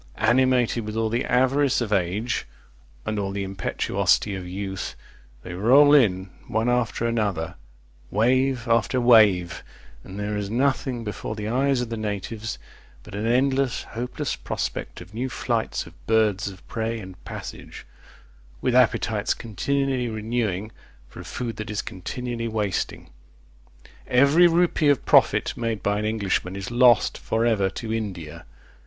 Animated 0.17 0.83
with 0.83 0.95
all 0.95 1.09
the 1.09 1.25
avarice 1.25 1.79
of 1.79 1.93
age, 1.93 2.47
and 3.05 3.19
all 3.19 3.29
the 3.31 3.43
impetuosity 3.43 4.33
of 4.33 4.47
youth, 4.47 4.95
they 5.43 5.53
roll 5.53 5.93
in 5.93 6.31
one 6.47 6.69
after 6.69 7.05
another; 7.05 7.53
wave 8.09 8.67
after 8.67 8.99
wave; 8.99 9.63
and 10.03 10.19
there 10.19 10.35
is 10.35 10.49
nothing 10.49 11.03
before 11.03 11.35
the 11.35 11.47
eyes 11.47 11.81
of 11.81 11.89
the 11.89 11.97
natives 11.97 12.57
but 13.03 13.13
an 13.13 13.27
endless, 13.27 13.83
hopeless 13.83 14.35
prospect 14.35 15.01
of 15.01 15.13
new 15.13 15.29
flights 15.29 15.85
of 15.85 16.07
birds 16.07 16.47
of 16.47 16.67
prey 16.67 16.97
and 16.99 17.23
passage, 17.23 17.85
with 18.59 18.73
appetites 18.73 19.35
continually 19.35 20.09
renewing 20.09 20.71
for 21.07 21.19
a 21.19 21.23
food 21.23 21.57
that 21.57 21.69
is 21.69 21.83
continually 21.83 22.47
wasting. 22.47 23.11
Every 24.07 24.47
rupee 24.47 24.89
of 24.89 25.05
profit 25.05 25.53
made 25.55 25.83
by 25.83 25.99
an 25.99 26.05
Englishman 26.05 26.55
is 26.55 26.71
lost 26.71 27.19
for 27.19 27.45
ever 27.45 27.69
to 27.69 27.93
India. 27.93 28.45